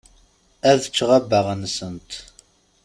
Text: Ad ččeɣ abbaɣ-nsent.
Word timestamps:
Ad 0.69 0.79
ččeɣ 0.89 1.09
abbaɣ-nsent. 1.17 2.11